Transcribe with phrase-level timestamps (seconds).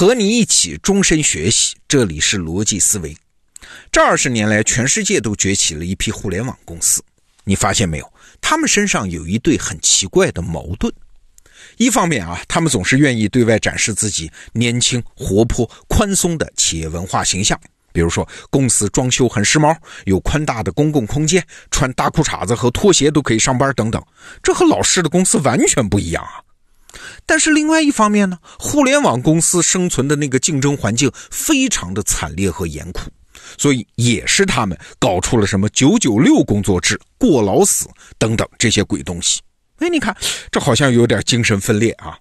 [0.00, 3.14] 和你一起终身学习，这里是逻辑思维。
[3.92, 7.04] 这二十年来，全世界都崛起了一批互联网公司。
[7.44, 8.12] 你发现没有？
[8.40, 10.90] 他们身上有一对很奇怪的矛盾。
[11.76, 17.60] 一方面啊，他们总是愿意对外展示自己年轻、活泼、宽松的企业文化形象，
[17.92, 19.76] 比如说公司装修很时髦，
[20.06, 24.02] 有宽大的公共空间，穿大裤衩子和拖鞋都可以上班等等。
[24.42, 26.40] 这和老式的公司完全不一样啊。
[27.26, 33.10] 但是另外一方面呢，互联网公司生存的那个竞争环境非常的惨烈和严酷，
[33.56, 39.40] 所以也是他们搞出了什么九九六工作制、过劳死等等这些鬼东西。
[39.78, 40.16] 哎，你看，
[40.50, 42.18] 这好像有点精神分裂啊。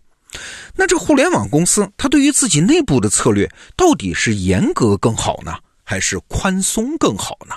[0.76, 7.56] 那这互联网公司，它对于自己内部的策略，到底是严格更好呢，还是宽松更好呢？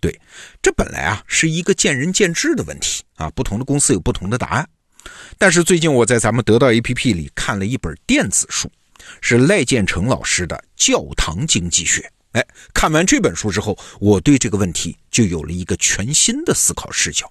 [0.00, 0.18] 对，
[0.62, 4.68] 这本来啊是一个见仁见智的问题啊，不同的公司有不同的答案。
[5.36, 8.70] 但是最近我在咱们得到 APP 里看了一本电子书，
[9.20, 12.00] 是赖建成老师的《教堂经济学》。
[12.32, 17.30] 哎，看完这本书之后，我对这个问题就有了一个全新的思考视角。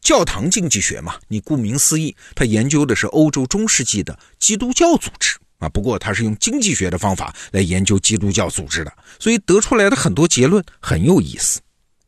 [0.00, 5.68] 教堂经济学嘛，你顾名思义，它研究的是欧洲中世纪的基督教组织啊。
[5.68, 11.60] 不过它是用经济学的方法来研究基督教组织的，所以得出来的很多结论很有意思。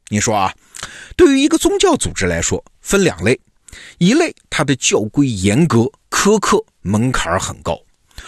[0.08, 0.52] 你说啊，
[1.16, 3.38] 对于一个宗教组织来说，分两类。
[3.98, 7.74] 一类它的教规严格苛刻，门槛很高；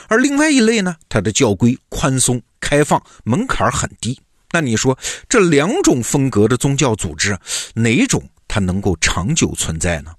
[0.08, 4.20] 而另外一类呢，它的教规宽松开放，门槛很低。
[4.50, 7.38] 那你说这两种风格的宗教组织，
[7.74, 10.12] 哪种它能够长久存在呢？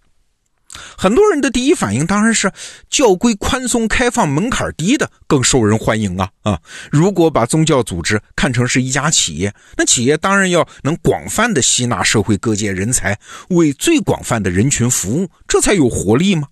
[0.98, 2.52] 很多人的第一反应当然是
[2.90, 6.60] 教规宽松、开放、门槛低的更受人欢迎啊啊！
[6.92, 13.18] 如果把宗教组织看成是一家企业，那企业当然要能广泛的吸纳社会各界人才，
[13.50, 16.48] 为最广泛的人群服务，这才有活力嘛。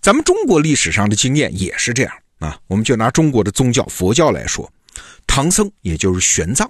[0.00, 2.58] 咱们中国历史上的经验也是这样啊。
[2.66, 4.70] 我们就拿中国的宗教佛教来说，
[5.26, 6.68] 唐僧也就是玄奘，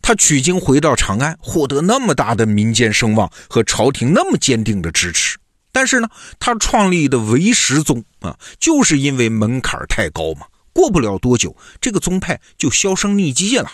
[0.00, 5.36] 他取经回到长安，获得那么大的民间声望和朝廷那么坚定的支持。
[5.72, 6.08] 但是呢，
[6.38, 13.70] 他创立的唯识宗啊，就是因为门槛太高嘛，过不了多久，这个宗派就销声匿迹了。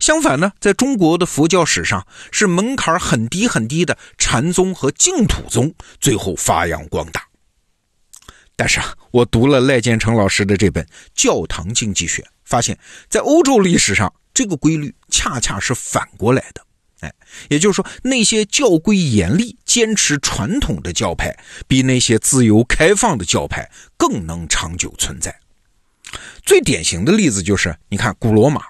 [0.00, 7.22] 相反呢，在中国的佛教史上，是门槛很低很低的禅宗和净土宗最后发扬光大。
[8.56, 10.82] 但是啊，我读了赖建成老师的这本
[11.14, 12.78] 《教堂经济学》，发现，
[13.10, 16.63] 在欧洲历史上，这个规律恰恰是反过来的。
[17.04, 17.12] 哎，
[17.50, 21.36] 也就是说，那些教规严厉、坚持传统的教派，
[21.68, 25.38] 比那些自由开放的教派更能长久存在。
[26.44, 28.62] 最典型的例子就是，你看古罗马，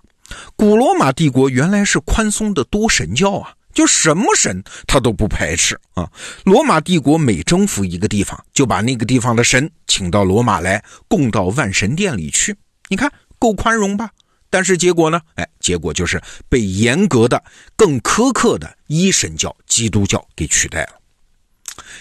[0.57, 6.11] 古罗马帝国原来是宽松的多神教啊，就什么神他都不排斥啊。
[6.45, 12.57] 罗马帝国每征服一个地方，就把那个地方的神请到罗马来，供到万神殿里去。
[12.89, 14.11] 你看，够宽容吧？
[14.55, 15.21] 但是结果呢？
[15.35, 17.43] 哎，结果就是被严格的、
[17.75, 21.01] 更苛刻的一神教基督教给取代了。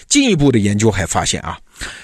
[0.06, 1.58] 进一步的研究还发现啊，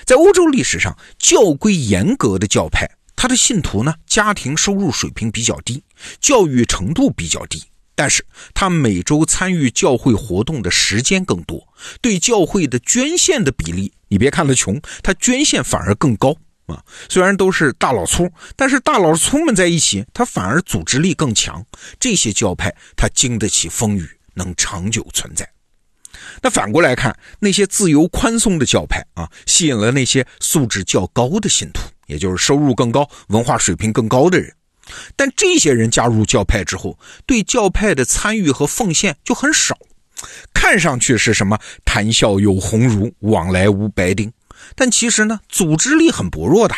[0.05, 5.84] 在欧洲历史上，教规严格的教派，他的信徒呢，家庭收入水平比较低，
[6.21, 7.62] 教育程度比较低，
[7.94, 11.69] 但是他每周参与教会活动的时间更多，
[12.00, 16.34] 对教会的捐献的比例，你别看他穷，他捐献反而更高。
[16.70, 21.64] 啊，虽然都是大老粗，但是大老粗们在一起，他反而组织力更强。
[21.98, 25.48] 这些教派他经得起风雨，能长久存在。
[26.42, 34.52] 那反过来看，那些自由宽松的教派啊，吸引了那些素质较高的信徒，也就是收入更高、文化水平更高的人。
[35.16, 39.76] 但这些人加入教派之后，对教派的参与和奉献就很少，
[40.52, 44.32] 看上去是什么谈笑有鸿儒，往来无白丁。
[44.75, 46.75] 但其实呢，组织力很薄弱的。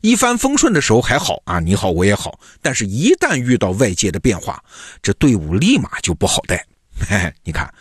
[0.00, 2.38] 一帆风顺的时候还好啊，你好我也好。
[2.60, 4.62] 但是，一旦遇到外界的变化，
[5.02, 6.64] 这队伍立马就不好带。
[7.08, 7.72] 嘿嘿，你看，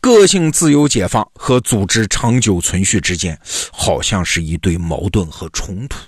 [0.00, 3.38] 个性自由解放和组织长久存续之间，
[3.72, 5.98] 好像是一对矛盾和冲突。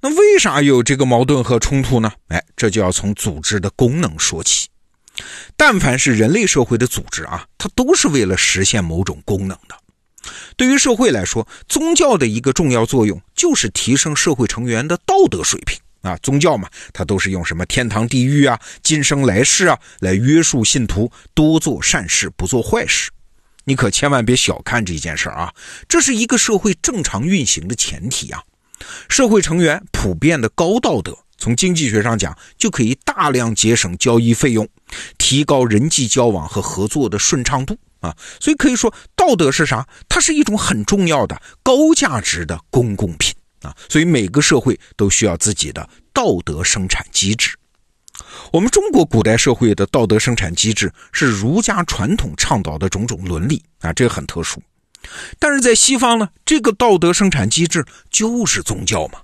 [0.00, 2.10] 那为啥有这个矛盾和冲突呢？
[2.28, 4.68] 哎，这就要从组织的功能说起。
[5.56, 9.74] 但凡是人类社会的组织啊，它都是为了实现某种功能的。
[10.56, 16.16] 对于社会来说，宗教的一个重要作用就是提升社会成员的道德水平啊。
[16.22, 23.10] 宗教嘛，它都是用什么天堂、地狱啊、今生来世啊来约束信徒多做善事，不做坏事。
[23.64, 25.52] 你可千万别小看这件事啊，
[25.86, 28.42] 这是一个社会正常运行的前提啊。
[29.08, 34.66] 社会成员普遍的高道德，从经济学上讲，就可以大量节省交易费用，
[35.18, 37.76] 提高人际交往和合作的顺畅度。
[38.00, 39.86] 啊，所以可以说，道德是啥？
[40.08, 47.56] 它是一种很重要的高价值的公共品啊，所以每个社会都需要自己的道德生产机制。
[48.52, 54.62] 我们中国古代社会的道德生产机制是儒家传统倡导的种种伦理啊，这个很特殊。
[55.38, 59.20] 但是在西方呢，这个道德生产机制就是宗教嘛。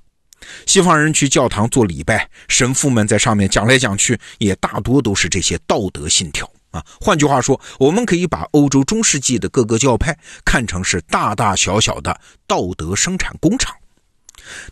[0.67, 6.85] 西方人去教堂做礼拜，神父们在上面讲来讲去，也大多都是这些道德信条啊。
[7.01, 13.75] 换句话说，我们可以把欧洲中世纪的各个教派看成是大大小小的道德生产工厂。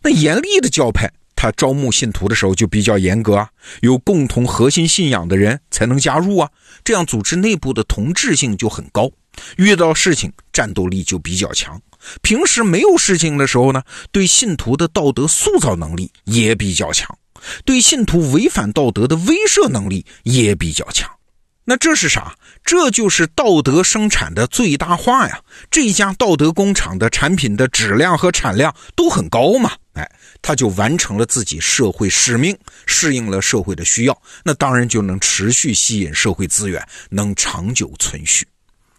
[0.02, 1.10] 那严厉的教派。
[1.34, 3.48] 他招募信徒的时候就比较严格啊，
[3.80, 6.48] 有共同核心信仰的人才能加入啊，
[6.84, 9.10] 这样组织内部的同质性就很高，
[9.56, 11.82] 遇到事情战斗力就比较强。
[12.20, 13.82] 平时没有事情的时候呢，
[14.12, 17.18] 对信徒的道德塑造能力也比较强，
[17.64, 21.10] 对信徒违反道德的威慑能力也比较强。
[21.64, 22.34] 那这是啥？
[22.64, 25.40] 这就是道德生产的最大化呀！
[25.70, 30.10] 这家道德工厂的产品的质量和产量都很高嘛，哎，
[30.40, 32.56] 他就完成了自己社会使命，
[32.86, 38.46] 适应了社会的需要，那当然就能持续吸引社会资源，能长久存续。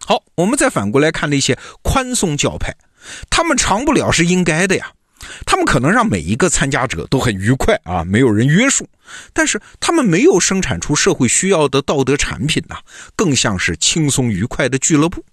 [0.06, 2.74] 好，我们再反过来看那些宽松教派，
[3.28, 4.92] 他们长不了是应该的呀。
[5.46, 8.88] 他们可能让每一个参加者都很愉快啊，没有人约束，
[9.32, 12.76] 但是他们没有生产出社会需要的道德产品呐，
[13.16, 15.24] 更像是轻松愉快的俱乐部。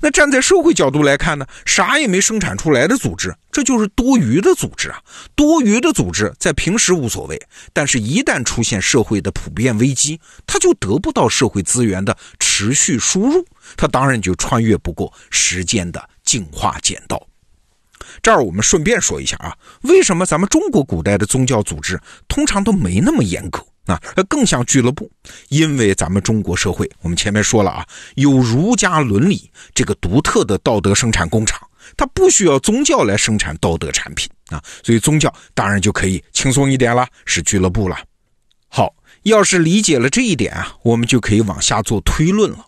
[0.00, 4.98] 那站在社会角度来看呢，啥也没生产出来的组织，这就是多余的组织啊。
[5.34, 7.38] 多余的组织在平时无所谓，
[7.74, 13.44] 但是一旦出现社会的普遍危机，它就得不到社会资源的持续输入，
[13.76, 17.20] 它当然就穿越不过时间的进化剪刀。
[18.22, 25.10] 这儿我们顺便说一下啊，为什么咱们中国古代的宗教组织通常都没那么严格啊，更像俱乐部？
[25.48, 27.86] 因为咱们中国社会，我们前面说了啊，
[28.16, 31.60] 有儒家伦理这个独特的道德生产工厂，
[31.96, 37.96] 它不需要宗教来生产道德产品啊，所以宗教当然就可以轻松一点了，是俱乐部了。
[38.68, 42.66] 好，要是理解了这一点啊，我们就可以往下做推论了。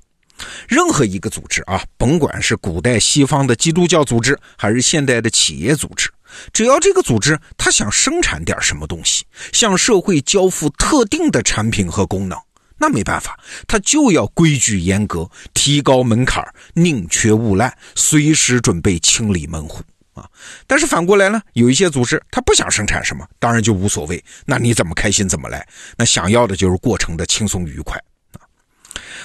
[0.69, 6.11] 任何一个组织啊，甭管是古代西方的基督教组织，还是现代的企业组织，
[6.53, 12.39] 只要这个组织它想生产点什么东西，向社会交付特定的产品和功能，
[12.79, 19.83] 那没办法，它就要规矩严格，提高门槛，宁缺毋滥，随时准备清理门户
[20.15, 20.29] 啊。
[20.67, 25.67] 但是反过来呢，有一些组织它不想生产什么，当然就无所谓，那你怎么开心怎么来，
[25.97, 28.01] 那想要的就是过程的轻松愉快。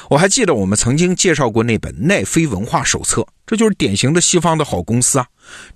[0.09, 5.27] 我还记得我们曾经介绍过那本奈飞文化手册，这就是典型的西方的好公司啊。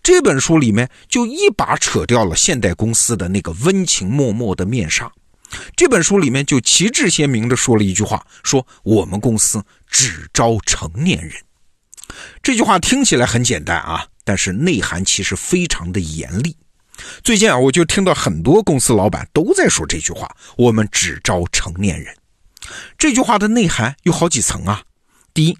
[0.01, 5.11] 这本书里面就一把扯掉了现代公司的那个温情脉脉的面纱。
[5.75, 11.33] 这本书里面就旗帜鲜明地说了一句话，说我们公司只招成年人。
[12.43, 16.55] 这句话听起来很简单啊，但是内涵其实非常的严厉。
[17.23, 22.13] 最近啊，我就听到很多公司老板都在说这句话：我们只招成年人。
[22.97, 24.83] 这句话的内涵有好几层啊。
[25.33, 25.57] 第一，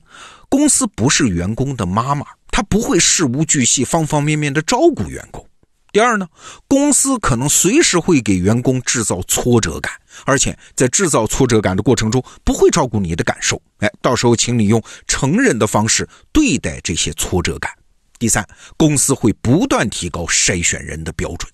[0.50, 5.46] 公司不是员工的妈妈，他不会事无巨细、方方面面的照顾员工。
[5.92, 6.28] 第二呢，
[6.68, 9.92] 公司可能随时会给员工制造挫折感，
[10.24, 13.60] 而且在制造挫折感的过程中不会照顾你的感受。
[13.80, 17.72] 哎，到时候请你用成人的方式对待这些挫折感。
[18.20, 18.48] 第三，
[18.78, 21.52] 公司会不断提高筛选人的标准。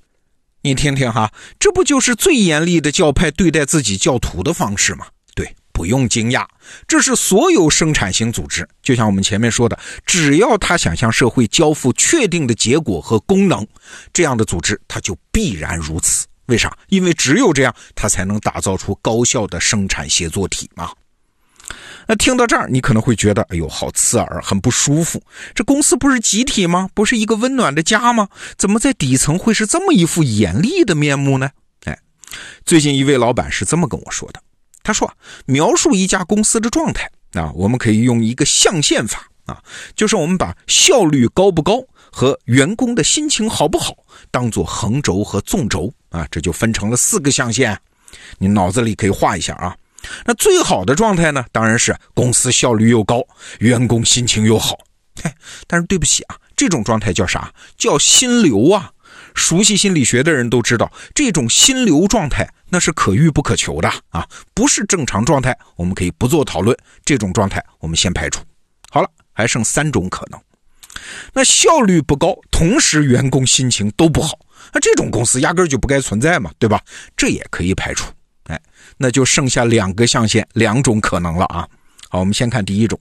[0.64, 5.06] 你听听哈，这不就是最严厉的教派对待自己教徒的方式吗？
[5.76, 6.48] 不用惊讶，
[6.88, 13.68] 这是所有生产型组织，就像我们前面说的，只要他想向社会交付确定的结果和功能，
[14.14, 16.26] 这样的组织它就必然如此。
[16.46, 16.76] 为啥？
[16.88, 20.90] 因为只有这样，它才能打造出高效的生产协作体嘛。
[22.08, 25.22] 那听到这儿，你可能会觉得，哎呦，好刺耳，很不舒服。
[25.54, 26.88] 这公司不是集体吗？
[26.94, 28.30] 不是一个温暖的家吗？
[28.58, 31.50] 怎么在底层会是这么一副严厉的面目呢？
[31.84, 32.00] 哎，
[32.64, 34.40] 最近一位老板是这么跟我说的。
[34.86, 35.12] 他说
[35.48, 39.62] ：“描述一家公司的状态啊，我们可以用一个象限法啊，
[39.96, 43.96] 就是我们把效率高不高和员工的心情好不好
[44.30, 47.76] 当做横轴和纵轴啊，这就分成了四个象限。
[48.38, 49.76] 你脑子里可以画一下啊。
[50.24, 53.24] 那最好的状态呢，当然是公司效率又高，
[53.58, 54.78] 员工心情又好。
[55.24, 55.32] 嘿，
[55.66, 57.52] 但是对不起啊，这种状态叫啥？
[57.76, 58.92] 叫心流啊。
[59.36, 66.76] 熟悉心理学的人都知道，这种心流状态。”那是可遇不可求的啊，不是正常状态，我们可以不做讨论。
[67.06, 68.42] 这种状态我们先排除。
[68.90, 70.42] 好了，还剩三种可能。
[71.32, 74.40] 那效率不高，同时员工心情都不好，
[74.74, 76.82] 那这种公司压根就不该存在嘛，对吧？
[77.16, 78.12] 这也可以排除。
[78.46, 78.60] 哎，
[78.98, 81.68] 那就剩下两个象限，两种可能了啊。
[82.10, 83.00] 好，我们先看第一种，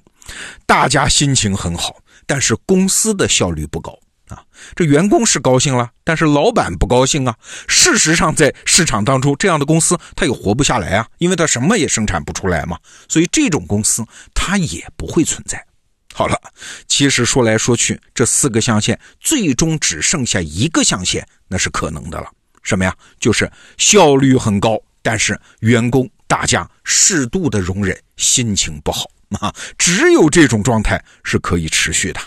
[0.67, 3.99] 大家心情很好，但是公司的效率不高。
[4.29, 4.43] 啊。
[4.75, 7.37] 这员工是高兴了，但是老板不高兴啊。
[7.69, 12.79] 事实上，在市场当中，这样的公司它也活不下来啊，因为它什么也生产不出来嘛。
[13.09, 14.05] 所以这种公司
[14.35, 15.65] 它也不会存在。
[16.13, 16.41] 好了，
[16.87, 22.31] 其实说来说去，这四个象限最终只剩下一个象限，那是可能的了。
[22.63, 22.97] 什么呀？
[23.19, 29.53] 就是效率很高，但是员工大家适度的容忍，心情不好啊。
[29.77, 32.21] 只有这种状态是可以持续的。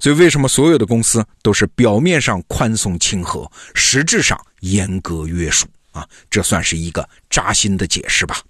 [0.00, 6.06] 所以，为什么所有的公司都是表面上宽松亲和，实质上严格约束啊？
[6.30, 8.40] 这算是一个扎心的解释吧。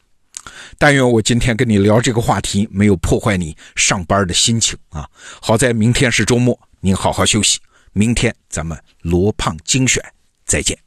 [0.78, 5.06] 但愿我今天跟你聊这个话题没有破坏你上班的心情啊！
[5.42, 7.58] 好在明天是周末，您好好休息。
[7.92, 10.02] 明天咱们罗胖精选，
[10.46, 10.78] 再见。